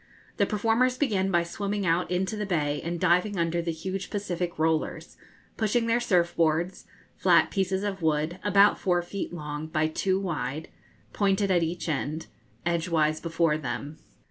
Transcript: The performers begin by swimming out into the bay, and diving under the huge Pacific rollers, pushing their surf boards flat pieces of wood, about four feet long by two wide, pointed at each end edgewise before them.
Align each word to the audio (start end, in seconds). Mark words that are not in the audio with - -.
The 0.37 0.47
performers 0.47 0.97
begin 0.97 1.29
by 1.29 1.43
swimming 1.43 1.85
out 1.85 2.09
into 2.09 2.35
the 2.35 2.47
bay, 2.47 2.81
and 2.83 2.99
diving 2.99 3.37
under 3.37 3.61
the 3.61 3.69
huge 3.71 4.09
Pacific 4.09 4.57
rollers, 4.57 5.15
pushing 5.57 5.85
their 5.85 5.99
surf 5.99 6.35
boards 6.35 6.87
flat 7.17 7.51
pieces 7.51 7.83
of 7.83 8.01
wood, 8.01 8.39
about 8.43 8.79
four 8.79 9.03
feet 9.03 9.31
long 9.31 9.67
by 9.67 9.87
two 9.87 10.19
wide, 10.19 10.69
pointed 11.13 11.51
at 11.51 11.61
each 11.61 11.87
end 11.87 12.25
edgewise 12.65 13.19
before 13.21 13.59
them. 13.59 13.99